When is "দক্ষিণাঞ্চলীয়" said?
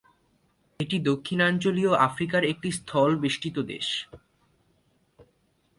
0.99-1.91